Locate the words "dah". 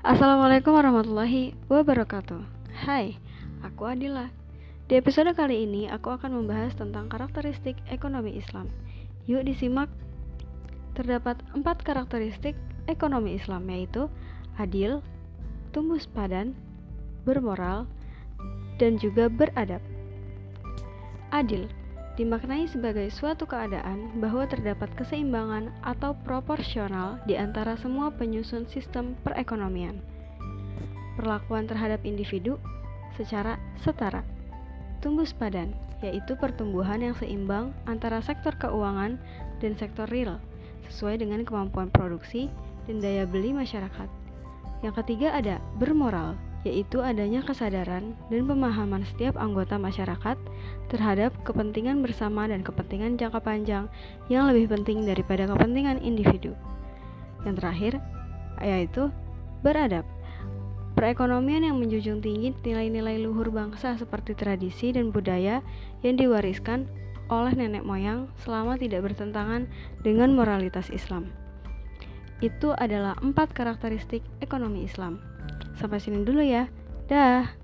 77.06-77.59